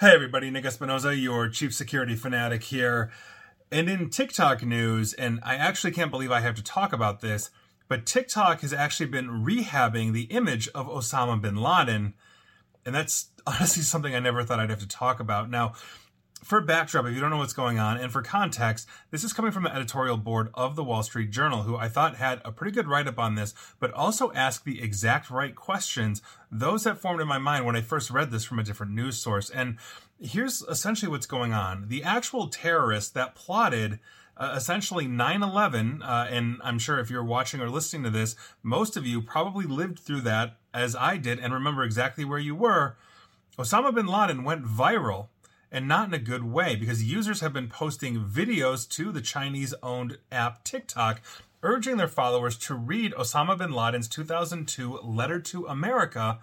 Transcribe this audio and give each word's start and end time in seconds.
Hey 0.00 0.14
everybody, 0.14 0.48
Nick 0.48 0.64
Espinosa, 0.64 1.16
your 1.16 1.48
chief 1.48 1.74
security 1.74 2.14
fanatic 2.14 2.62
here. 2.62 3.10
And 3.72 3.90
in 3.90 4.10
TikTok 4.10 4.62
news, 4.62 5.12
and 5.12 5.40
I 5.42 5.56
actually 5.56 5.90
can't 5.90 6.12
believe 6.12 6.30
I 6.30 6.38
have 6.38 6.54
to 6.54 6.62
talk 6.62 6.92
about 6.92 7.20
this, 7.20 7.50
but 7.88 8.06
TikTok 8.06 8.60
has 8.60 8.72
actually 8.72 9.06
been 9.06 9.44
rehabbing 9.44 10.12
the 10.12 10.26
image 10.30 10.68
of 10.68 10.86
Osama 10.86 11.40
bin 11.40 11.56
Laden. 11.56 12.14
And 12.86 12.94
that's 12.94 13.30
honestly 13.48 13.82
something 13.82 14.14
I 14.14 14.20
never 14.20 14.44
thought 14.44 14.60
I'd 14.60 14.70
have 14.70 14.78
to 14.78 14.86
talk 14.86 15.18
about. 15.18 15.50
Now, 15.50 15.72
for 16.42 16.60
backdrop, 16.60 17.06
if 17.06 17.14
you 17.14 17.20
don't 17.20 17.30
know 17.30 17.38
what's 17.38 17.52
going 17.52 17.78
on, 17.78 17.96
and 17.96 18.12
for 18.12 18.22
context, 18.22 18.86
this 19.10 19.24
is 19.24 19.32
coming 19.32 19.50
from 19.50 19.64
the 19.64 19.74
editorial 19.74 20.16
board 20.16 20.50
of 20.54 20.76
the 20.76 20.84
Wall 20.84 21.02
Street 21.02 21.30
Journal, 21.30 21.62
who 21.62 21.76
I 21.76 21.88
thought 21.88 22.16
had 22.16 22.40
a 22.44 22.52
pretty 22.52 22.72
good 22.72 22.88
write 22.88 23.08
up 23.08 23.18
on 23.18 23.34
this, 23.34 23.54
but 23.80 23.92
also 23.92 24.32
asked 24.32 24.64
the 24.64 24.82
exact 24.82 25.30
right 25.30 25.54
questions, 25.54 26.22
those 26.50 26.84
that 26.84 26.98
formed 26.98 27.20
in 27.20 27.28
my 27.28 27.38
mind 27.38 27.66
when 27.66 27.76
I 27.76 27.80
first 27.80 28.10
read 28.10 28.30
this 28.30 28.44
from 28.44 28.58
a 28.58 28.62
different 28.62 28.92
news 28.92 29.18
source. 29.18 29.50
And 29.50 29.78
here's 30.20 30.62
essentially 30.62 31.10
what's 31.10 31.26
going 31.26 31.52
on 31.52 31.88
the 31.88 32.02
actual 32.02 32.48
terrorists 32.48 33.10
that 33.10 33.34
plotted. 33.34 33.98
Uh, 34.40 34.54
essentially 34.54 35.08
9-11 35.08 36.00
uh, 36.00 36.28
and 36.30 36.58
i'm 36.62 36.78
sure 36.78 37.00
if 37.00 37.10
you're 37.10 37.24
watching 37.24 37.60
or 37.60 37.68
listening 37.68 38.04
to 38.04 38.10
this 38.10 38.36
most 38.62 38.96
of 38.96 39.04
you 39.04 39.20
probably 39.20 39.66
lived 39.66 39.98
through 39.98 40.20
that 40.20 40.58
as 40.72 40.94
i 40.94 41.16
did 41.16 41.40
and 41.40 41.52
remember 41.52 41.82
exactly 41.82 42.24
where 42.24 42.38
you 42.38 42.54
were 42.54 42.96
osama 43.58 43.92
bin 43.92 44.06
laden 44.06 44.44
went 44.44 44.64
viral 44.64 45.26
and 45.70 45.86
not 45.86 46.08
in 46.08 46.14
a 46.14 46.18
good 46.18 46.44
way 46.44 46.76
because 46.76 47.02
users 47.02 47.40
have 47.40 47.52
been 47.52 47.68
posting 47.68 48.24
videos 48.24 48.88
to 48.88 49.12
the 49.12 49.20
Chinese 49.20 49.74
owned 49.82 50.18
app 50.32 50.64
TikTok 50.64 51.20
urging 51.62 51.96
their 51.96 52.08
followers 52.08 52.56
to 52.56 52.74
read 52.74 53.12
Osama 53.14 53.58
bin 53.58 53.72
Laden's 53.72 54.08
2002 54.08 55.00
letter 55.02 55.40
to 55.40 55.66
America 55.66 56.38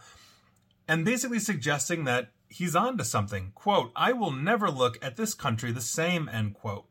and 0.88 1.06
basically 1.06 1.40
suggesting 1.40 2.04
that 2.04 2.32
he's 2.50 2.76
on 2.76 2.98
to 2.98 3.04
something. 3.04 3.52
Quote, 3.56 3.92
I 3.96 4.14
will 4.14 4.32
never 4.32 4.70
look 4.70 4.98
at 5.04 5.16
this 5.16 5.34
country 5.34 5.72
the 5.72 5.82
same, 5.82 6.30
end 6.30 6.54
quote. 6.54 6.86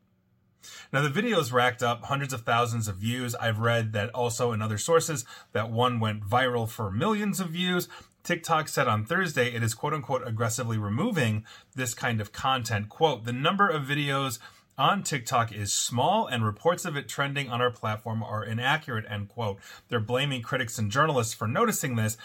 Now, 0.92 1.02
the 1.02 1.10
videos 1.10 1.52
racked 1.52 1.82
up 1.82 2.04
hundreds 2.04 2.32
of 2.32 2.42
thousands 2.42 2.88
of 2.88 2.96
views. 2.96 3.34
I've 3.34 3.58
read 3.58 3.92
that 3.92 4.10
also 4.10 4.52
in 4.52 4.62
other 4.62 4.78
sources 4.78 5.24
that 5.52 5.70
one 5.70 6.00
went 6.00 6.24
viral 6.24 6.68
for 6.68 6.90
millions 6.90 7.38
of 7.38 7.50
views. 7.50 7.88
TikTok 8.24 8.68
said 8.68 8.88
on 8.88 9.04
Thursday 9.04 9.54
it 9.54 9.62
is 9.62 9.74
quote 9.74 9.92
unquote 9.92 10.26
aggressively 10.26 10.78
removing 10.78 11.44
this 11.76 11.94
kind 11.94 12.20
of 12.20 12.32
content. 12.32 12.88
Quote, 12.88 13.24
the 13.24 13.32
number 13.32 13.68
of 13.68 13.82
videos 13.82 14.38
on 14.76 15.02
TikTok 15.02 15.52
is 15.52 15.72
small 15.72 16.26
and 16.26 16.44
reports 16.44 16.84
of 16.84 16.96
it 16.96 17.06
trending 17.06 17.50
on 17.50 17.60
our 17.60 17.70
platform 17.70 18.22
are 18.22 18.42
inaccurate, 18.42 19.04
end 19.08 19.28
quote. 19.28 19.58
They're 19.88 20.00
blaming 20.00 20.42
critics 20.42 20.78
and 20.78 20.90
journalists 20.90 21.34
for 21.34 21.46
noticing 21.46 21.96
this, 21.96 22.16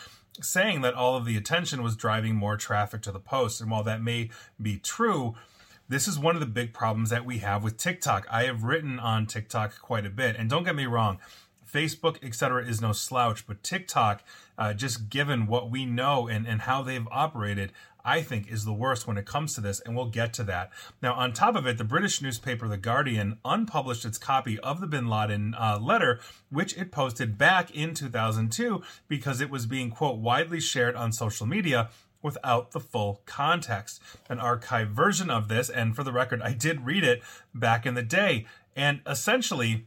saying 0.41 0.81
that 0.81 0.93
all 0.93 1.17
of 1.17 1.25
the 1.25 1.37
attention 1.37 1.83
was 1.83 1.97
driving 1.97 2.35
more 2.35 2.57
traffic 2.57 3.01
to 3.03 3.11
the 3.11 3.19
post. 3.19 3.61
And 3.61 3.69
while 3.69 3.83
that 3.83 4.01
may 4.01 4.29
be 4.59 4.77
true, 4.77 5.35
this 5.89 6.07
is 6.07 6.17
one 6.17 6.35
of 6.35 6.39
the 6.39 6.45
big 6.45 6.73
problems 6.73 7.09
that 7.09 7.25
we 7.25 7.39
have 7.39 7.63
with 7.63 7.77
TikTok. 7.77 8.25
I 8.31 8.43
have 8.43 8.63
written 8.63 8.99
on 8.99 9.25
TikTok 9.25 9.81
quite 9.81 10.05
a 10.05 10.11
bit, 10.11 10.35
and 10.37 10.49
don't 10.49 10.63
get 10.63 10.75
me 10.75 10.85
wrong, 10.85 11.19
Facebook, 11.71 12.17
etc., 12.23 12.65
is 12.65 12.81
no 12.81 12.91
slouch, 12.91 13.45
but 13.45 13.63
TikTok, 13.63 14.23
uh, 14.57 14.73
just 14.73 15.09
given 15.09 15.47
what 15.47 15.69
we 15.69 15.85
know 15.85 16.27
and, 16.27 16.47
and 16.47 16.61
how 16.61 16.81
they've 16.81 17.07
operated, 17.11 17.71
I 18.03 18.21
think 18.21 18.49
is 18.49 18.65
the 18.65 18.73
worst 18.73 19.07
when 19.07 19.17
it 19.17 19.25
comes 19.25 19.53
to 19.55 19.61
this, 19.61 19.79
and 19.81 19.95
we'll 19.95 20.09
get 20.09 20.33
to 20.33 20.43
that. 20.45 20.71
Now, 21.01 21.13
on 21.13 21.33
top 21.33 21.55
of 21.55 21.67
it, 21.67 21.77
the 21.77 21.83
British 21.83 22.21
newspaper 22.21 22.67
The 22.67 22.77
Guardian 22.77 23.37
unpublished 23.43 24.05
its 24.05 24.17
copy 24.17 24.59
of 24.59 24.79
the 24.79 24.87
bin 24.87 25.07
Laden 25.07 25.53
uh, 25.53 25.79
letter, 25.79 26.19
which 26.49 26.77
it 26.77 26.91
posted 26.91 27.37
back 27.37 27.71
in 27.71 27.93
2002 27.93 28.81
because 29.07 29.41
it 29.41 29.49
was 29.49 29.65
being, 29.65 29.91
quote, 29.91 30.19
widely 30.19 30.59
shared 30.59 30.95
on 30.95 31.11
social 31.11 31.45
media 31.45 31.89
without 32.21 32.71
the 32.71 32.79
full 32.79 33.21
context. 33.25 34.01
An 34.27 34.39
archived 34.39 34.91
version 34.91 35.29
of 35.29 35.47
this, 35.47 35.69
and 35.69 35.95
for 35.95 36.03
the 36.03 36.11
record, 36.11 36.41
I 36.41 36.53
did 36.53 36.85
read 36.85 37.03
it 37.03 37.21
back 37.53 37.85
in 37.85 37.93
the 37.93 38.03
day, 38.03 38.45
and 38.75 39.01
essentially, 39.05 39.85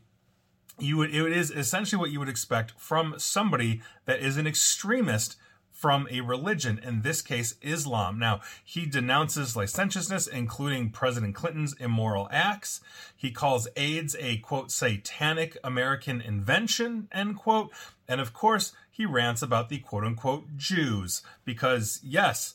you 0.79 0.97
would 0.97 1.15
it 1.15 1.33
is 1.33 1.51
essentially 1.51 1.99
what 1.99 2.11
you 2.11 2.19
would 2.19 2.29
expect 2.29 2.73
from 2.79 3.15
somebody 3.19 3.83
that 4.07 4.21
is 4.21 4.37
an 4.37 4.47
extremist 4.47 5.37
from 5.83 6.07
a 6.13 6.21
religion, 6.21 6.79
in 6.79 7.03
this 7.03 7.21
case, 7.21 7.57
Islam. 7.61 8.17
Now, 8.17 8.41
he 8.65 8.87
denounces 8.87 9.57
licentiousness, 9.57 10.29
including 10.29 10.91
President 10.91 11.35
Clinton's 11.35 11.75
immoral 11.81 12.29
acts. 12.31 12.81
He 13.17 13.33
calls 13.33 13.67
AIDS 13.75 14.15
a 14.21 14.37
quote, 14.37 14.71
satanic 14.71 15.57
American 15.65 16.21
invention, 16.21 17.09
end 17.11 17.37
quote. 17.37 17.71
And 18.07 18.21
of 18.21 18.33
course, 18.33 18.73
he 18.93 19.05
rants 19.05 19.43
about 19.43 19.71
the 19.71 19.79
quote 19.79 20.05
unquote 20.05 20.57
Jews, 20.57 21.23
because 21.45 21.99
yes, 22.05 22.55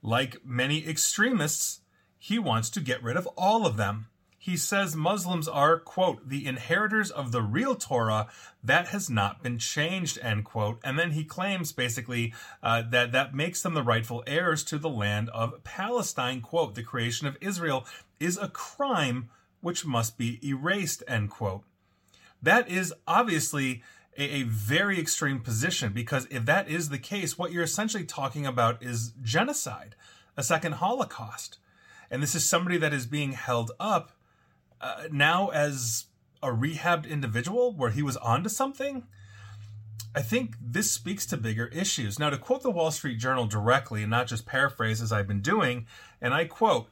like 0.00 0.36
many 0.44 0.86
extremists, 0.86 1.80
he 2.16 2.38
wants 2.38 2.70
to 2.70 2.80
get 2.80 3.02
rid 3.02 3.16
of 3.16 3.26
all 3.36 3.66
of 3.66 3.76
them 3.76 4.06
he 4.40 4.56
says 4.56 4.94
Muslims 4.94 5.48
are, 5.48 5.80
quote, 5.80 6.28
the 6.28 6.46
inheritors 6.46 7.10
of 7.10 7.32
the 7.32 7.42
real 7.42 7.74
Torah 7.74 8.28
that 8.62 8.88
has 8.88 9.10
not 9.10 9.42
been 9.42 9.58
changed, 9.58 10.16
end 10.22 10.44
quote. 10.44 10.78
And 10.84 10.96
then 10.96 11.10
he 11.10 11.24
claims 11.24 11.72
basically 11.72 12.32
uh, 12.62 12.82
that 12.90 13.10
that 13.10 13.34
makes 13.34 13.62
them 13.62 13.74
the 13.74 13.82
rightful 13.82 14.22
heirs 14.28 14.62
to 14.64 14.78
the 14.78 14.88
land 14.88 15.28
of 15.30 15.64
Palestine, 15.64 16.40
quote, 16.40 16.76
the 16.76 16.84
creation 16.84 17.26
of 17.26 17.36
Israel 17.40 17.84
is 18.20 18.38
a 18.38 18.48
crime 18.48 19.28
which 19.60 19.84
must 19.84 20.16
be 20.16 20.38
erased, 20.48 21.02
end 21.08 21.30
quote. 21.30 21.64
That 22.40 22.70
is 22.70 22.94
obviously 23.08 23.82
a, 24.16 24.22
a 24.22 24.42
very 24.44 25.00
extreme 25.00 25.40
position 25.40 25.92
because 25.92 26.28
if 26.30 26.44
that 26.46 26.68
is 26.68 26.90
the 26.90 26.98
case, 26.98 27.36
what 27.36 27.50
you're 27.50 27.64
essentially 27.64 28.04
talking 28.04 28.46
about 28.46 28.84
is 28.84 29.14
genocide, 29.20 29.96
a 30.36 30.44
second 30.44 30.74
Holocaust. 30.74 31.58
And 32.08 32.22
this 32.22 32.36
is 32.36 32.48
somebody 32.48 32.78
that 32.78 32.94
is 32.94 33.06
being 33.06 33.32
held 33.32 33.72
up 33.80 34.12
uh, 34.80 35.04
now 35.10 35.48
as 35.48 36.06
a 36.42 36.48
rehabbed 36.48 37.08
individual 37.08 37.72
where 37.72 37.90
he 37.90 38.02
was 38.02 38.16
onto 38.18 38.48
something. 38.48 39.04
I 40.14 40.22
think 40.22 40.56
this 40.60 40.90
speaks 40.90 41.26
to 41.26 41.36
bigger 41.36 41.66
issues. 41.66 42.18
Now, 42.18 42.30
to 42.30 42.38
quote 42.38 42.62
the 42.62 42.70
Wall 42.70 42.90
Street 42.90 43.18
Journal 43.18 43.46
directly 43.46 44.02
and 44.02 44.10
not 44.10 44.26
just 44.26 44.46
paraphrase 44.46 45.02
as 45.02 45.12
I've 45.12 45.28
been 45.28 45.42
doing, 45.42 45.86
and 46.20 46.32
I 46.32 46.46
quote, 46.46 46.88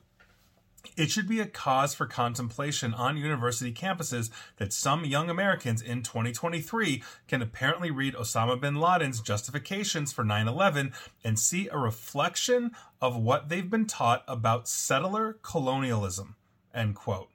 it 0.97 1.11
should 1.11 1.29
be 1.29 1.41
a 1.41 1.47
cause 1.47 1.95
for 1.95 2.07
contemplation 2.07 2.95
on 2.95 3.17
university 3.17 3.73
campuses 3.73 4.31
that 4.59 4.73
some 4.73 5.05
young 5.05 5.29
Americans 5.29 5.83
in 5.83 6.03
2023 6.03 7.03
can 7.27 7.43
apparently 7.43 7.91
read 7.91 8.15
Osama 8.15 8.61
bin 8.61 8.77
Laden's 8.77 9.21
justifications 9.21 10.13
for 10.13 10.25
9 10.25 10.47
11 10.47 10.93
and 11.25 11.39
see 11.39 11.69
a 11.69 11.79
reflection 11.79 12.71
of 13.01 13.17
what 13.17 13.49
they've 13.49 13.71
been 13.71 13.87
taught 13.87 14.23
about 14.29 14.69
settler 14.69 15.39
colonialism. 15.43 16.37
End 16.73 16.95
quote. 16.95 17.31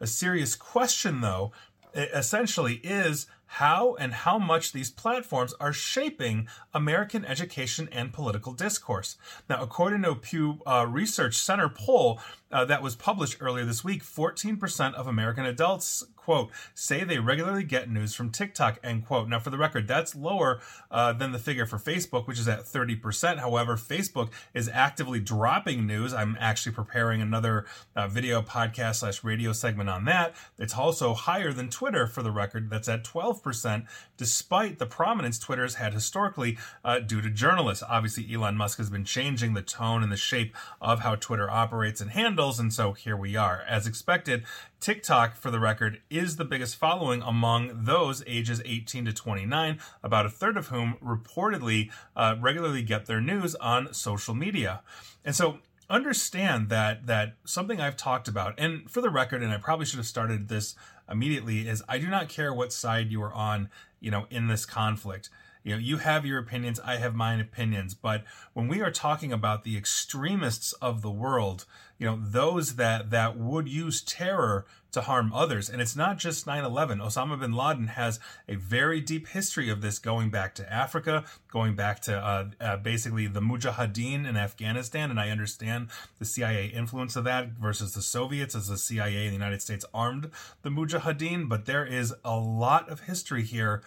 A 0.00 0.06
serious 0.06 0.54
question, 0.54 1.20
though, 1.20 1.52
essentially 1.94 2.76
is 2.76 3.26
how 3.54 3.96
and 3.96 4.12
how 4.12 4.38
much 4.38 4.70
these 4.70 4.92
platforms 4.92 5.52
are 5.58 5.72
shaping 5.72 6.46
American 6.72 7.24
education 7.24 7.88
and 7.90 8.12
political 8.12 8.52
discourse. 8.52 9.16
Now, 9.48 9.60
according 9.60 10.02
to 10.02 10.10
a 10.12 10.14
Pew 10.16 10.60
uh, 10.64 10.86
Research 10.88 11.36
Center 11.36 11.68
poll 11.68 12.20
uh, 12.52 12.64
that 12.66 12.80
was 12.80 12.94
published 12.94 13.38
earlier 13.40 13.64
this 13.64 13.82
week, 13.82 14.04
14% 14.04 14.94
of 14.94 15.08
American 15.08 15.46
adults, 15.46 16.04
quote, 16.14 16.50
say 16.74 17.02
they 17.02 17.18
regularly 17.18 17.64
get 17.64 17.90
news 17.90 18.14
from 18.14 18.30
TikTok, 18.30 18.78
end 18.84 19.06
quote. 19.06 19.28
Now, 19.28 19.40
for 19.40 19.50
the 19.50 19.58
record, 19.58 19.88
that's 19.88 20.14
lower 20.14 20.60
uh, 20.90 21.12
than 21.12 21.32
the 21.32 21.38
figure 21.38 21.66
for 21.66 21.78
Facebook, 21.78 22.28
which 22.28 22.38
is 22.38 22.46
at 22.46 22.64
30%. 22.64 23.38
However, 23.38 23.76
Facebook 23.76 24.30
is 24.54 24.68
actively 24.68 25.18
dropping 25.18 25.86
news. 25.86 26.14
I'm 26.14 26.36
actually 26.38 26.72
preparing 26.72 27.20
another 27.20 27.66
uh, 27.96 28.06
video 28.06 28.42
podcast 28.42 28.96
slash 28.96 29.24
radio 29.24 29.52
segment 29.52 29.90
on 29.90 30.04
that. 30.04 30.34
It's 30.56 30.74
also 30.74 31.14
higher 31.14 31.52
than 31.52 31.68
Twitter, 31.68 32.06
for 32.06 32.22
the 32.22 32.30
record. 32.30 32.70
That's 32.70 32.88
at 32.88 33.02
12 33.04 33.39
12%, 33.42 33.86
despite 34.16 34.78
the 34.78 34.86
prominence 34.86 35.38
Twitter 35.38 35.62
has 35.62 35.74
had 35.74 35.94
historically 35.94 36.58
uh, 36.84 36.98
due 36.98 37.20
to 37.20 37.30
journalists. 37.30 37.84
Obviously, 37.88 38.32
Elon 38.32 38.56
Musk 38.56 38.78
has 38.78 38.90
been 38.90 39.04
changing 39.04 39.54
the 39.54 39.62
tone 39.62 40.02
and 40.02 40.12
the 40.12 40.16
shape 40.16 40.54
of 40.80 41.00
how 41.00 41.14
Twitter 41.14 41.50
operates 41.50 42.00
and 42.00 42.10
handles, 42.10 42.58
and 42.58 42.72
so 42.72 42.92
here 42.92 43.16
we 43.16 43.36
are. 43.36 43.62
As 43.68 43.86
expected, 43.86 44.44
TikTok, 44.80 45.36
for 45.36 45.50
the 45.50 45.60
record, 45.60 46.00
is 46.10 46.36
the 46.36 46.44
biggest 46.44 46.76
following 46.76 47.22
among 47.22 47.84
those 47.84 48.22
ages 48.26 48.62
18 48.64 49.06
to 49.06 49.12
29, 49.12 49.78
about 50.02 50.26
a 50.26 50.30
third 50.30 50.56
of 50.56 50.68
whom 50.68 50.96
reportedly 51.02 51.90
uh, 52.16 52.36
regularly 52.40 52.82
get 52.82 53.06
their 53.06 53.20
news 53.20 53.54
on 53.56 53.92
social 53.92 54.34
media. 54.34 54.82
And 55.24 55.34
so 55.34 55.58
understand 55.90 56.68
that 56.68 57.06
that 57.06 57.34
something 57.44 57.80
I've 57.80 57.96
talked 57.96 58.28
about, 58.28 58.54
and 58.56 58.88
for 58.88 59.00
the 59.00 59.10
record, 59.10 59.42
and 59.42 59.52
I 59.52 59.58
probably 59.58 59.84
should 59.84 59.98
have 59.98 60.06
started 60.06 60.48
this 60.48 60.76
immediately, 61.10 61.68
is 61.68 61.82
I 61.88 61.98
do 61.98 62.08
not 62.08 62.28
care 62.28 62.52
what 62.52 62.72
side 62.72 63.10
you 63.10 63.22
are 63.22 63.32
on, 63.32 63.68
you 64.00 64.10
know, 64.10 64.26
in 64.30 64.46
this 64.46 64.64
conflict. 64.64 65.30
You 65.62 65.72
know, 65.72 65.78
you 65.78 65.98
have 65.98 66.24
your 66.24 66.38
opinions, 66.38 66.80
I 66.80 66.96
have 66.96 67.14
mine 67.14 67.40
opinions, 67.40 67.94
but 67.94 68.24
when 68.54 68.66
we 68.66 68.80
are 68.80 68.90
talking 68.90 69.32
about 69.32 69.64
the 69.64 69.76
extremists 69.76 70.72
of 70.74 71.02
the 71.02 71.10
world, 71.10 71.66
you 71.98 72.06
know, 72.06 72.18
those 72.18 72.76
that 72.76 73.10
that 73.10 73.36
would 73.36 73.68
use 73.68 74.00
terror 74.00 74.64
to 74.92 75.02
harm 75.02 75.32
others, 75.34 75.68
and 75.68 75.82
it's 75.82 75.94
not 75.94 76.16
just 76.18 76.46
9/11. 76.46 76.98
Osama 76.98 77.38
bin 77.38 77.52
Laden 77.52 77.88
has 77.88 78.18
a 78.48 78.54
very 78.54 79.02
deep 79.02 79.28
history 79.28 79.68
of 79.68 79.82
this, 79.82 79.98
going 79.98 80.30
back 80.30 80.54
to 80.54 80.72
Africa, 80.72 81.24
going 81.52 81.76
back 81.76 82.00
to 82.00 82.16
uh, 82.16 82.46
uh, 82.58 82.76
basically 82.78 83.26
the 83.26 83.40
Mujahideen 83.40 84.26
in 84.26 84.36
Afghanistan, 84.38 85.10
and 85.10 85.20
I 85.20 85.28
understand 85.28 85.88
the 86.18 86.24
CIA 86.24 86.68
influence 86.68 87.16
of 87.16 87.24
that 87.24 87.50
versus 87.50 87.92
the 87.92 88.02
Soviets, 88.02 88.54
as 88.54 88.68
the 88.68 88.78
CIA 88.78 89.24
and 89.26 89.30
the 89.30 89.38
United 89.38 89.60
States 89.60 89.84
armed 89.92 90.30
the 90.62 90.70
Mujahideen. 90.70 91.50
But 91.50 91.66
there 91.66 91.84
is 91.84 92.14
a 92.24 92.36
lot 92.36 92.88
of 92.88 93.00
history 93.00 93.42
here 93.42 93.82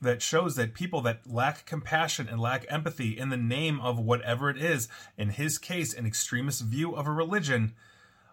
that 0.00 0.22
shows 0.22 0.56
that 0.56 0.74
people 0.74 1.00
that 1.02 1.20
lack 1.26 1.66
compassion 1.66 2.28
and 2.28 2.40
lack 2.40 2.66
empathy 2.68 3.18
in 3.18 3.28
the 3.28 3.36
name 3.36 3.80
of 3.80 3.98
whatever 3.98 4.50
it 4.50 4.58
is, 4.58 4.88
in 5.16 5.30
his 5.30 5.58
case, 5.58 5.94
an 5.94 6.06
extremist 6.06 6.62
view 6.62 6.94
of 6.94 7.06
a 7.06 7.12
religion, 7.12 7.74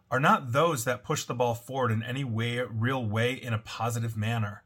are 0.10 0.19
not 0.19 0.52
those 0.52 0.84
that 0.84 1.04
push 1.04 1.24
the 1.24 1.34
ball 1.34 1.56
forward 1.56 1.92
in 1.92 2.04
any 2.04 2.24
way, 2.24 2.60
real 2.60 3.06
way, 3.06 3.34
in 3.34 3.54
a 3.54 3.58
positive 3.58 4.18
manner. 4.18 4.63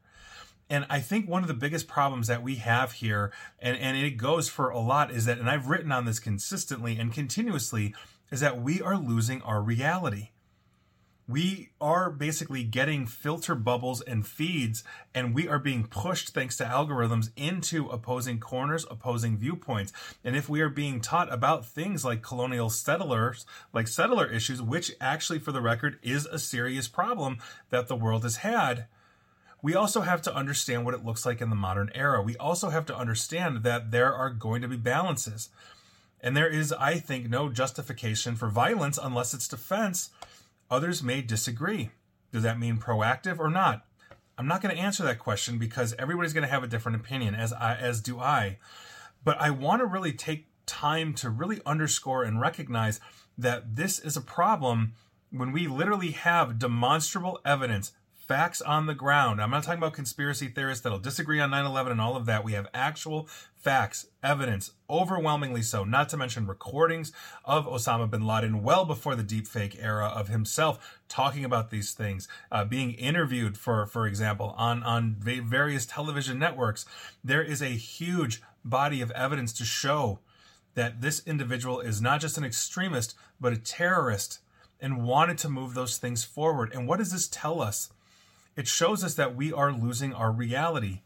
And 0.68 0.84
I 0.90 0.98
think 0.98 1.28
one 1.28 1.42
of 1.42 1.48
the 1.48 1.54
biggest 1.54 1.86
problems 1.86 2.26
that 2.26 2.42
we 2.42 2.56
have 2.56 2.92
here, 2.92 3.32
and, 3.60 3.76
and 3.76 3.96
it 3.96 4.16
goes 4.16 4.48
for 4.48 4.70
a 4.70 4.80
lot, 4.80 5.12
is 5.12 5.24
that, 5.26 5.38
and 5.38 5.48
I've 5.48 5.68
written 5.68 5.92
on 5.92 6.04
this 6.04 6.18
consistently 6.18 6.98
and 6.98 7.12
continuously, 7.12 7.94
is 8.32 8.40
that 8.40 8.60
we 8.60 8.82
are 8.82 8.98
losing 8.98 9.40
our 9.42 9.62
reality 9.62 10.30
we 11.28 11.70
are 11.80 12.08
basically 12.10 12.62
getting 12.62 13.06
filter 13.06 13.56
bubbles 13.56 14.00
and 14.00 14.26
feeds, 14.26 14.84
and 15.12 15.34
we 15.34 15.48
are 15.48 15.58
being 15.58 15.86
pushed, 15.86 16.30
thanks 16.30 16.56
to 16.56 16.64
algorithms, 16.64 17.30
into 17.36 17.88
opposing 17.88 18.38
corners, 18.38 18.86
opposing 18.90 19.36
viewpoints. 19.36 19.92
And 20.22 20.36
if 20.36 20.48
we 20.48 20.60
are 20.60 20.68
being 20.68 21.00
taught 21.00 21.32
about 21.32 21.66
things 21.66 22.04
like 22.04 22.22
colonial 22.22 22.70
settlers, 22.70 23.44
like 23.72 23.88
settler 23.88 24.26
issues, 24.26 24.62
which 24.62 24.92
actually, 25.00 25.40
for 25.40 25.50
the 25.50 25.60
record, 25.60 25.98
is 26.02 26.26
a 26.26 26.38
serious 26.38 26.86
problem 26.86 27.38
that 27.70 27.88
the 27.88 27.96
world 27.96 28.22
has 28.22 28.36
had, 28.36 28.86
we 29.62 29.74
also 29.74 30.02
have 30.02 30.22
to 30.22 30.34
understand 30.34 30.84
what 30.84 30.94
it 30.94 31.04
looks 31.04 31.26
like 31.26 31.40
in 31.40 31.50
the 31.50 31.56
modern 31.56 31.90
era. 31.92 32.22
We 32.22 32.36
also 32.36 32.68
have 32.68 32.86
to 32.86 32.96
understand 32.96 33.64
that 33.64 33.90
there 33.90 34.14
are 34.14 34.30
going 34.30 34.62
to 34.62 34.68
be 34.68 34.76
balances. 34.76 35.48
And 36.20 36.36
there 36.36 36.48
is, 36.48 36.72
I 36.72 36.98
think, 36.98 37.28
no 37.28 37.48
justification 37.48 38.36
for 38.36 38.48
violence 38.48 38.98
unless 39.00 39.34
it's 39.34 39.48
defense 39.48 40.10
Others 40.70 41.02
may 41.02 41.22
disagree. 41.22 41.90
Does 42.32 42.42
that 42.42 42.58
mean 42.58 42.78
proactive 42.78 43.38
or 43.38 43.50
not? 43.50 43.84
I'm 44.38 44.46
not 44.46 44.60
going 44.60 44.74
to 44.74 44.80
answer 44.80 45.02
that 45.04 45.18
question 45.18 45.58
because 45.58 45.94
everybody's 45.98 46.32
going 46.32 46.44
to 46.44 46.50
have 46.50 46.62
a 46.62 46.68
different 46.68 47.00
opinion, 47.00 47.34
as 47.34 47.52
I, 47.52 47.76
as 47.76 48.00
do 48.00 48.20
I. 48.20 48.58
But 49.24 49.40
I 49.40 49.50
want 49.50 49.80
to 49.80 49.86
really 49.86 50.12
take 50.12 50.46
time 50.66 51.14
to 51.14 51.30
really 51.30 51.60
underscore 51.64 52.24
and 52.24 52.40
recognize 52.40 53.00
that 53.38 53.76
this 53.76 53.98
is 53.98 54.16
a 54.16 54.20
problem 54.20 54.92
when 55.30 55.52
we 55.52 55.66
literally 55.66 56.10
have 56.10 56.58
demonstrable 56.58 57.40
evidence 57.44 57.92
facts 58.26 58.60
on 58.60 58.86
the 58.86 58.94
ground. 58.94 59.40
I'm 59.40 59.50
not 59.50 59.62
talking 59.62 59.78
about 59.78 59.92
conspiracy 59.92 60.48
theorists 60.48 60.82
that'll 60.82 60.98
disagree 60.98 61.40
on 61.40 61.50
9 61.50 61.64
11 61.64 61.92
and 61.92 62.00
all 62.00 62.16
of 62.16 62.26
that. 62.26 62.44
We 62.44 62.52
have 62.52 62.66
actual 62.74 63.28
facts, 63.54 64.06
evidence, 64.22 64.72
overwhelmingly 64.90 65.62
so, 65.62 65.84
not 65.84 66.08
to 66.08 66.16
mention 66.16 66.46
recordings 66.46 67.12
of 67.44 67.66
Osama 67.66 68.10
bin 68.10 68.26
Laden 68.26 68.62
well 68.62 68.84
before 68.84 69.14
the 69.14 69.24
deepfake 69.24 69.76
era 69.80 70.06
of 70.06 70.28
himself 70.28 71.00
talking 71.08 71.44
about 71.44 71.70
these 71.70 71.92
things, 71.92 72.26
uh, 72.50 72.64
being 72.64 72.92
interviewed, 72.92 73.56
for, 73.56 73.86
for 73.86 74.06
example, 74.06 74.54
on, 74.56 74.82
on 74.82 75.16
various 75.18 75.86
television 75.86 76.38
networks. 76.38 76.84
There 77.22 77.42
is 77.42 77.62
a 77.62 77.66
huge 77.66 78.42
body 78.64 79.00
of 79.00 79.12
evidence 79.12 79.52
to 79.54 79.64
show 79.64 80.18
that 80.74 81.00
this 81.00 81.22
individual 81.26 81.80
is 81.80 82.02
not 82.02 82.20
just 82.20 82.36
an 82.36 82.44
extremist, 82.44 83.14
but 83.40 83.52
a 83.52 83.56
terrorist 83.56 84.40
and 84.80 85.04
wanted 85.04 85.38
to 85.38 85.48
move 85.48 85.74
those 85.74 85.96
things 85.96 86.24
forward. 86.24 86.72
And 86.74 86.86
what 86.86 86.98
does 86.98 87.12
this 87.12 87.28
tell 87.28 87.62
us? 87.62 87.90
It 88.56 88.66
shows 88.66 89.04
us 89.04 89.14
that 89.14 89.36
we 89.36 89.52
are 89.52 89.70
losing 89.70 90.14
our 90.14 90.32
reality 90.32 91.00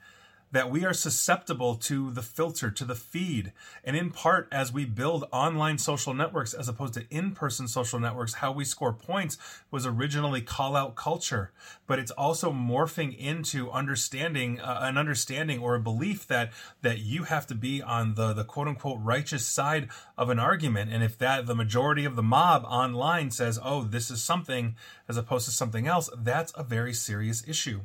that 0.52 0.70
we 0.70 0.84
are 0.84 0.92
susceptible 0.92 1.76
to 1.76 2.10
the 2.10 2.22
filter, 2.22 2.70
to 2.70 2.84
the 2.84 2.94
feed. 2.94 3.52
And 3.84 3.96
in 3.96 4.10
part, 4.10 4.48
as 4.50 4.72
we 4.72 4.84
build 4.84 5.24
online 5.32 5.78
social 5.78 6.12
networks 6.12 6.52
as 6.54 6.68
opposed 6.68 6.94
to 6.94 7.06
in 7.10 7.32
person 7.32 7.68
social 7.68 8.00
networks, 8.00 8.34
how 8.34 8.52
we 8.52 8.64
score 8.64 8.92
points 8.92 9.38
was 9.70 9.86
originally 9.86 10.40
call 10.40 10.74
out 10.74 10.96
culture. 10.96 11.52
But 11.86 11.98
it's 11.98 12.10
also 12.10 12.52
morphing 12.52 13.16
into 13.16 13.70
understanding, 13.70 14.60
uh, 14.60 14.80
an 14.82 14.98
understanding 14.98 15.60
or 15.60 15.74
a 15.74 15.80
belief 15.80 16.26
that, 16.26 16.52
that 16.82 16.98
you 16.98 17.24
have 17.24 17.46
to 17.48 17.54
be 17.54 17.80
on 17.80 18.14
the, 18.14 18.32
the 18.32 18.44
quote 18.44 18.68
unquote 18.68 18.98
righteous 19.02 19.46
side 19.46 19.88
of 20.18 20.30
an 20.30 20.38
argument. 20.38 20.92
And 20.92 21.02
if 21.02 21.16
that, 21.18 21.46
the 21.46 21.54
majority 21.54 22.04
of 22.04 22.16
the 22.16 22.22
mob 22.22 22.64
online 22.64 23.30
says, 23.30 23.58
oh, 23.62 23.84
this 23.84 24.10
is 24.10 24.22
something 24.22 24.76
as 25.08 25.16
opposed 25.16 25.44
to 25.46 25.52
something 25.52 25.86
else, 25.86 26.10
that's 26.16 26.52
a 26.56 26.64
very 26.64 26.92
serious 26.92 27.46
issue. 27.46 27.80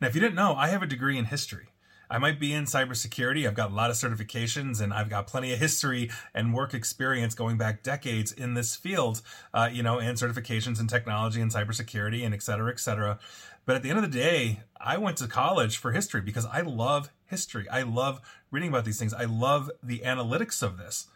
Now, 0.00 0.08
if 0.08 0.14
you 0.14 0.20
didn't 0.20 0.36
know, 0.36 0.54
I 0.54 0.68
have 0.68 0.82
a 0.82 0.86
degree 0.86 1.18
in 1.18 1.26
history. 1.26 1.68
I 2.10 2.18
might 2.18 2.40
be 2.40 2.54
in 2.54 2.64
cybersecurity. 2.64 3.46
I've 3.46 3.54
got 3.54 3.70
a 3.70 3.74
lot 3.74 3.90
of 3.90 3.96
certifications 3.96 4.80
and 4.80 4.94
I've 4.94 5.10
got 5.10 5.26
plenty 5.26 5.52
of 5.52 5.58
history 5.58 6.10
and 6.32 6.54
work 6.54 6.72
experience 6.72 7.34
going 7.34 7.58
back 7.58 7.82
decades 7.82 8.32
in 8.32 8.54
this 8.54 8.74
field, 8.74 9.20
uh, 9.52 9.68
you 9.70 9.82
know, 9.82 9.98
and 9.98 10.16
certifications 10.16 10.80
in 10.80 10.86
technology 10.86 11.40
and 11.40 11.52
cybersecurity 11.52 12.24
and 12.24 12.32
et 12.32 12.42
cetera, 12.42 12.70
et 12.70 12.80
cetera. 12.80 13.18
But 13.66 13.76
at 13.76 13.82
the 13.82 13.90
end 13.90 13.98
of 13.98 14.10
the 14.10 14.18
day, 14.18 14.60
I 14.80 14.96
went 14.96 15.18
to 15.18 15.26
college 15.26 15.76
for 15.76 15.92
history 15.92 16.22
because 16.22 16.46
I 16.46 16.62
love 16.62 17.10
history. 17.26 17.68
I 17.68 17.82
love 17.82 18.22
reading 18.50 18.70
about 18.70 18.86
these 18.86 18.98
things. 18.98 19.12
I 19.12 19.24
love 19.24 19.70
the 19.82 19.98
analytics 19.98 20.62
of 20.62 20.78
this. 20.78 21.08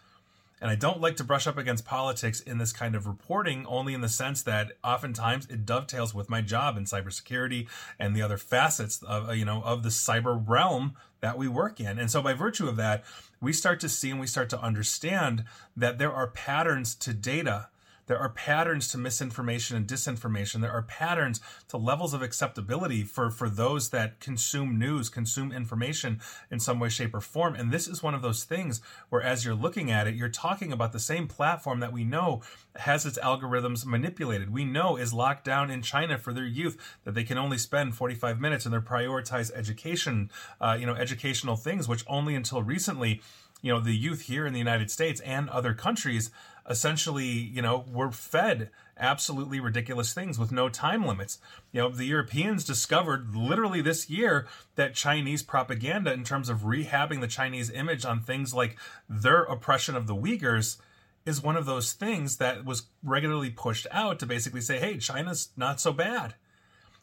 And 0.63 0.71
I 0.71 0.77
don't 0.77 1.01
like 1.01 1.17
to 1.17 1.25
brush 1.25 1.49
up 1.49 1.59
against 1.59 1.85
politics 1.85 2.41
in 2.41 2.59
this 2.59 2.73
kind 2.73 2.95
of 2.95 3.09
reporting, 3.09 3.67
only 3.67 3.95
in 3.95 4.01
the 4.01 4.09
sense 4.09 4.43
that 4.43 4.73
oftentimes 4.85 5.47
it 5.47 5.67
dovetails 5.67 6.15
with 6.15 6.31
my 6.31 6.41
job 6.41 6.77
in 6.77 6.85
cybersecurity 6.85 7.69
and 7.99 8.15
the 8.15 8.23
other 8.23 8.39
facets 8.39 9.03
of 9.03 9.35
you 9.35 9.45
know 9.45 9.61
of 9.63 9.83
the 9.83 9.89
cyber 9.89 10.41
realm 10.49 10.95
that 11.21 11.37
we 11.37 11.49
work 11.49 11.81
in. 11.81 11.99
And 11.99 12.09
so 12.09 12.23
by 12.23 12.33
virtue 12.33 12.69
of 12.69 12.77
that, 12.77 13.03
we 13.41 13.53
start 13.53 13.81
to 13.81 13.89
see 13.89 14.11
and 14.11 14.21
we 14.21 14.29
start 14.29 14.49
to 14.51 14.61
understand 14.61 15.45
that 15.77 15.99
there 15.99 16.13
are 16.13 16.29
patterns 16.29 16.95
to 16.95 17.13
data 17.13 17.67
there 18.07 18.19
are 18.19 18.29
patterns 18.29 18.89
to 18.89 18.99
misinformation 18.99 19.77
and 19.77 19.87
disinformation. 19.87 20.61
There 20.61 20.73
are 20.73 20.83
patterns 20.83 21.41
to 21.69 21.77
levels 21.77 22.15
of 22.15 22.23
acceptability 22.23 23.05
for, 23.05 23.31
for 23.31 23.49
those 23.49 23.91
that 23.91 24.21
consume 24.21 24.79
news, 24.79 25.09
consume 25.09 25.53
information 25.53 26.21
in 26.51 26.61
some 26.61 26.81
way, 26.81 26.89
shape, 26.89 27.15
or 27.15 27.21
form. 27.21 27.55
And 27.55 27.71
this 27.71 27.87
is 27.87 28.03
one 28.03 28.15
of 28.15 28.23
those 28.23 28.45
things 28.45 28.81
where, 29.09 29.23
as 29.23 29.45
you're 29.45 29.55
looking 29.55 29.91
at 29.91 30.07
it, 30.07 30.15
you're 30.15 30.29
talking 30.29 30.73
about 30.73 30.93
the 30.93 30.99
same 30.99 31.27
platform 31.27 31.81
that 31.81 31.93
we 31.93 32.05
know 32.05 32.43
has 32.77 33.07
its 33.07 33.19
algorithms 33.19 33.87
manipulated. 33.87 34.53
We 34.53 34.65
know 34.65 34.97
is 34.97 35.13
locked 35.13 35.45
down 35.45 35.71
in 35.71 35.83
China 35.83 36.19
for 36.19 36.33
their 36.33 36.47
youth 36.47 36.77
that 37.05 37.15
they 37.15 37.25
can 37.25 37.39
only 37.39 37.59
spend 37.59 37.95
45 37.95 38.41
minutes 38.41 38.65
and 38.65 38.75
they 38.75 38.79
prioritize 38.79 39.53
education, 39.55 40.31
uh, 40.61 40.77
you 40.79 40.87
know, 40.87 40.95
educational 40.95 41.57
things, 41.57 41.89
which 41.89 42.05
only 42.07 42.35
until 42.35 42.63
recently 42.63 43.21
you 43.63 43.73
know 43.73 43.81
the 43.81 43.97
youth 43.97 44.23
here 44.23 44.45
in 44.45 44.53
the 44.53 44.59
United 44.59 44.91
States 44.91 45.21
and 45.21 45.49
other 45.49 45.73
countries 45.73 46.31
essentially, 46.69 47.27
you 47.27 47.63
know, 47.63 47.85
were 47.91 48.11
fed 48.11 48.71
absolutely 48.99 49.59
ridiculous 49.59 50.13
things 50.13 50.39
with 50.39 50.53
no 50.53 50.69
time 50.69 51.05
limits. 51.05 51.39
You 51.73 51.83
know, 51.83 51.89
the 51.91 52.05
Europeans 52.05 52.65
discovered 52.65 53.35
literally 53.35 53.81
this 53.81 54.09
year 54.09 54.47
that 54.77 54.95
Chinese 54.95 55.43
propaganda, 55.43 56.13
in 56.13 56.25
terms 56.25 56.49
of 56.49 56.61
rehabbing 56.61 57.21
the 57.21 57.27
Chinese 57.27 57.71
image 57.71 58.05
on 58.05 58.21
things 58.21 58.55
like 58.55 58.77
their 59.09 59.43
oppression 59.43 59.97
of 59.97 60.07
the 60.07 60.15
Uyghurs, 60.15 60.77
is 61.25 61.43
one 61.43 61.57
of 61.57 61.67
those 61.67 61.93
things 61.93 62.37
that 62.37 62.65
was 62.65 62.85
regularly 63.03 63.51
pushed 63.51 63.87
out 63.91 64.19
to 64.19 64.27
basically 64.27 64.61
say, 64.61 64.79
hey, 64.79 64.99
China's 64.99 65.51
not 65.57 65.81
so 65.81 65.93
bad. 65.93 66.35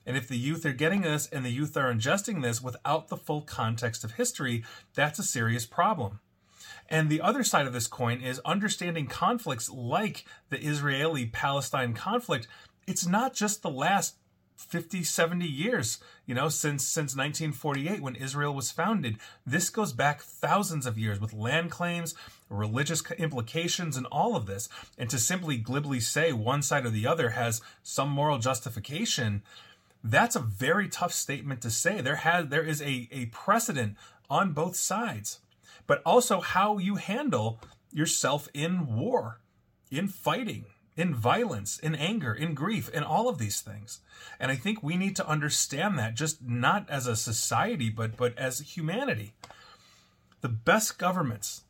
And 0.06 0.18
if 0.18 0.28
the 0.28 0.38
youth 0.38 0.66
are 0.66 0.74
getting 0.74 1.02
this 1.02 1.28
and 1.28 1.46
the 1.46 1.52
youth 1.52 1.78
are 1.78 1.94
ingesting 1.94 2.42
this 2.42 2.62
without 2.62 3.10
the 3.10 3.18
full 3.18 3.42
context 3.42 4.04
of 4.04 4.14
history, 4.14 4.64
that's 4.96 5.20
a 5.20 5.24
serious 5.24 5.66
problem. 5.66 6.20
And 6.90 7.10
the 7.10 7.22
other 7.22 7.44
side 7.44 7.68
of 7.68 7.74
this 7.74 7.88
coin 7.88 8.22
is 8.22 8.42
understanding 8.46 9.08
conflicts 9.08 9.70
like 9.70 10.26
the 10.50 10.62
Israeli 10.62 11.26
Palestine 11.28 11.94
conflict. 11.94 12.48
It's 12.88 13.08
not 13.08 13.34
just 13.34 13.62
the 13.62 13.70
last 13.70 14.16
50 14.56 15.04
70 15.04 15.48
years 15.48 16.00
you 16.26 16.36
know 16.36 16.50
since 16.50 16.86
since 16.86 17.16
1948 17.16 18.02
when 18.02 18.16
israel 18.16 18.54
was 18.54 18.72
founded. 18.72 19.18
This 19.46 19.70
goes 19.70 19.94
back 19.94 20.22
thousands 20.22 20.86
of 20.86 20.98
years 20.98 21.22
with 21.22 21.32
land 21.32 21.72
claims 21.72 22.14
religious 22.50 23.02
implications 23.12 23.96
and 23.96 24.06
all 24.08 24.36
of 24.36 24.48
this. 24.48 24.68
And 24.98 25.10
to 25.12 25.18
simply 25.18 25.56
glibly 25.56 26.02
say 26.02 26.34
one 26.34 26.62
side 26.62 26.86
or 26.86 26.90
the 26.90 27.08
other 27.08 27.30
has 27.30 27.62
some 27.84 28.10
moral 28.10 28.38
justification 28.38 29.44
that's 30.04 30.36
a 30.36 30.40
very 30.40 30.88
tough 30.88 31.14
statement 31.14 31.62
to 31.62 31.70
say. 31.70 32.02
There 32.02 32.18
has 32.18 32.48
there 32.48 32.64
is 32.64 32.82
a 32.82 33.08
a 33.12 33.28
precedent 33.28 33.96
on 34.30 34.54
both 34.54 34.76
sides 34.76 35.40
but 35.90 36.04
also 36.06 36.40
how 36.40 36.78
you 36.78 36.98
handle 36.98 37.60
yourself 37.92 38.48
in 38.54 38.96
war, 38.96 39.42
in 39.90 40.08
fighting, 40.08 40.66
in 40.96 41.16
violence, 41.16 41.80
in 41.80 41.96
anger, 41.96 42.32
in 42.32 42.54
grief, 42.54 42.90
in 42.90 43.02
all 43.02 43.28
of 43.28 43.40
these 43.40 43.62
things. 43.62 44.00
And 44.40 44.52
I 44.52 44.56
think 44.56 44.84
we 44.84 44.96
need 44.96 45.16
to 45.16 45.28
understand 45.28 45.98
that 45.98 46.14
just 46.14 46.44
not 46.44 46.88
as 46.92 47.08
a 47.08 47.16
society, 47.16 47.90
but 47.90 48.16
but 48.18 48.38
as 48.38 48.60
humanity. 48.60 49.34
The 50.42 50.50
best 50.50 51.00
governments, 51.00 51.64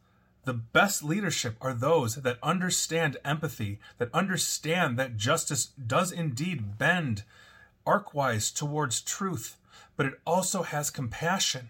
the 0.43 0.53
best 0.53 1.01
leadership 1.01 1.55
are 1.61 1.73
those 1.73 2.15
that 2.15 2.39
understand 2.43 3.15
empathy, 3.23 3.79
that 3.99 4.13
understand 4.13 4.99
that 4.99 5.15
justice 5.15 5.67
does 5.67 6.11
indeed 6.11 6.77
bend 6.77 7.23
arcwise 7.88 8.53
towards 8.53 8.99
truth, 8.99 9.55
but 9.95 10.05
it 10.05 10.19
also 10.27 10.63
has 10.63 10.89
compassion, 10.89 11.69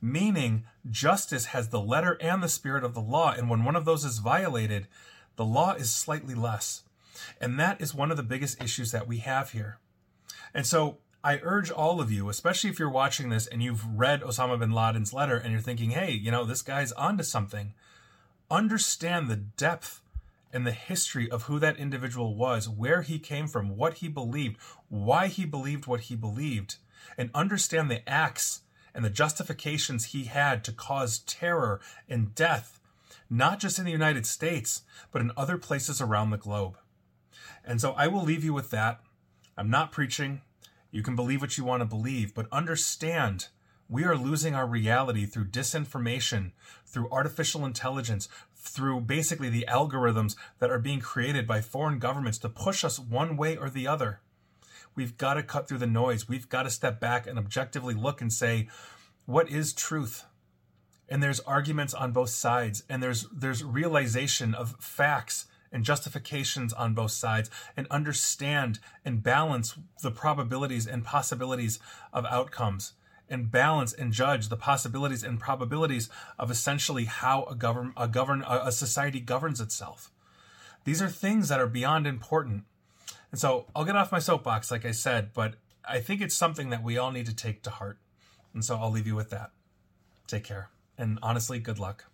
meaning 0.00 0.64
justice 0.90 1.46
has 1.46 1.68
the 1.68 1.80
letter 1.80 2.16
and 2.20 2.42
the 2.42 2.48
spirit 2.48 2.84
of 2.84 2.94
the 2.94 3.00
law. 3.00 3.32
And 3.32 3.50
when 3.50 3.64
one 3.64 3.76
of 3.76 3.84
those 3.84 4.04
is 4.04 4.18
violated, 4.18 4.86
the 5.36 5.44
law 5.44 5.74
is 5.74 5.90
slightly 5.90 6.34
less. 6.34 6.82
And 7.40 7.58
that 7.58 7.80
is 7.80 7.94
one 7.94 8.10
of 8.10 8.16
the 8.16 8.22
biggest 8.22 8.62
issues 8.62 8.92
that 8.92 9.08
we 9.08 9.18
have 9.18 9.50
here. 9.50 9.78
And 10.54 10.66
so 10.66 10.98
I 11.22 11.40
urge 11.42 11.70
all 11.70 12.00
of 12.00 12.12
you, 12.12 12.28
especially 12.28 12.70
if 12.70 12.78
you're 12.78 12.88
watching 12.88 13.28
this 13.28 13.46
and 13.46 13.62
you've 13.62 13.84
read 13.86 14.22
Osama 14.22 14.58
bin 14.58 14.70
Laden's 14.70 15.12
letter 15.12 15.36
and 15.36 15.52
you're 15.52 15.60
thinking, 15.60 15.90
hey, 15.90 16.12
you 16.12 16.30
know, 16.30 16.44
this 16.44 16.62
guy's 16.62 16.92
onto 16.92 17.24
something, 17.24 17.74
understand 18.50 19.28
the 19.28 19.36
depth 19.36 20.00
and 20.52 20.66
the 20.66 20.72
history 20.72 21.30
of 21.30 21.44
who 21.44 21.58
that 21.58 21.76
individual 21.76 22.34
was, 22.34 22.68
where 22.68 23.02
he 23.02 23.18
came 23.18 23.46
from, 23.46 23.76
what 23.76 23.94
he 23.94 24.08
believed, 24.08 24.56
why 24.88 25.26
he 25.26 25.44
believed 25.44 25.86
what 25.86 26.02
he 26.02 26.16
believed, 26.16 26.76
and 27.18 27.30
understand 27.34 27.90
the 27.90 28.08
acts 28.08 28.62
and 28.98 29.04
the 29.04 29.10
justifications 29.10 30.06
he 30.06 30.24
had 30.24 30.64
to 30.64 30.72
cause 30.72 31.20
terror 31.20 31.80
and 32.08 32.34
death, 32.34 32.80
not 33.30 33.60
just 33.60 33.78
in 33.78 33.84
the 33.84 33.92
United 33.92 34.26
States, 34.26 34.82
but 35.12 35.22
in 35.22 35.30
other 35.36 35.56
places 35.56 36.00
around 36.00 36.30
the 36.30 36.36
globe. 36.36 36.76
And 37.64 37.80
so 37.80 37.92
I 37.92 38.08
will 38.08 38.24
leave 38.24 38.42
you 38.42 38.52
with 38.52 38.70
that. 38.70 38.98
I'm 39.56 39.70
not 39.70 39.92
preaching. 39.92 40.40
You 40.90 41.04
can 41.04 41.14
believe 41.14 41.40
what 41.40 41.56
you 41.56 41.62
want 41.62 41.80
to 41.80 41.86
believe, 41.86 42.34
but 42.34 42.48
understand 42.50 43.46
we 43.88 44.02
are 44.02 44.16
losing 44.16 44.56
our 44.56 44.66
reality 44.66 45.26
through 45.26 45.44
disinformation, 45.44 46.50
through 46.84 47.08
artificial 47.12 47.64
intelligence, 47.64 48.28
through 48.56 49.02
basically 49.02 49.48
the 49.48 49.66
algorithms 49.68 50.34
that 50.58 50.72
are 50.72 50.80
being 50.80 50.98
created 50.98 51.46
by 51.46 51.60
foreign 51.60 52.00
governments 52.00 52.38
to 52.38 52.48
push 52.48 52.82
us 52.82 52.98
one 52.98 53.36
way 53.36 53.56
or 53.56 53.70
the 53.70 53.86
other. 53.86 54.22
We've 54.98 55.16
got 55.16 55.34
to 55.34 55.44
cut 55.44 55.68
through 55.68 55.78
the 55.78 55.86
noise. 55.86 56.28
We've 56.28 56.48
got 56.48 56.64
to 56.64 56.70
step 56.70 56.98
back 56.98 57.28
and 57.28 57.38
objectively 57.38 57.94
look 57.94 58.20
and 58.20 58.32
say, 58.32 58.66
what 59.26 59.48
is 59.48 59.72
truth? 59.72 60.24
And 61.08 61.22
there's 61.22 61.38
arguments 61.38 61.94
on 61.94 62.10
both 62.10 62.30
sides, 62.30 62.82
and 62.90 63.00
there's 63.00 63.28
there's 63.32 63.62
realization 63.62 64.56
of 64.56 64.74
facts 64.80 65.46
and 65.70 65.84
justifications 65.84 66.72
on 66.72 66.94
both 66.94 67.12
sides 67.12 67.48
and 67.76 67.86
understand 67.92 68.80
and 69.04 69.22
balance 69.22 69.78
the 70.02 70.10
probabilities 70.10 70.88
and 70.88 71.04
possibilities 71.04 71.78
of 72.12 72.26
outcomes 72.26 72.94
and 73.30 73.52
balance 73.52 73.92
and 73.92 74.12
judge 74.12 74.48
the 74.48 74.56
possibilities 74.56 75.22
and 75.22 75.38
probabilities 75.38 76.10
of 76.40 76.50
essentially 76.50 77.04
how 77.04 77.44
a 77.44 77.54
govern 77.54 77.92
a 77.96 78.08
govern 78.08 78.42
a 78.42 78.72
society 78.72 79.20
governs 79.20 79.60
itself. 79.60 80.10
These 80.82 81.00
are 81.00 81.08
things 81.08 81.48
that 81.50 81.60
are 81.60 81.68
beyond 81.68 82.04
important. 82.04 82.64
And 83.30 83.40
so 83.40 83.66
I'll 83.74 83.84
get 83.84 83.96
off 83.96 84.12
my 84.12 84.18
soapbox 84.18 84.70
like 84.70 84.84
I 84.84 84.92
said, 84.92 85.32
but 85.34 85.54
I 85.84 86.00
think 86.00 86.20
it's 86.20 86.34
something 86.34 86.70
that 86.70 86.82
we 86.82 86.98
all 86.98 87.10
need 87.10 87.26
to 87.26 87.34
take 87.34 87.62
to 87.62 87.70
heart. 87.70 87.98
And 88.54 88.64
so 88.64 88.76
I'll 88.76 88.90
leave 88.90 89.06
you 89.06 89.16
with 89.16 89.30
that. 89.30 89.50
Take 90.26 90.44
care. 90.44 90.70
And 90.96 91.18
honestly, 91.22 91.58
good 91.58 91.78
luck. 91.78 92.04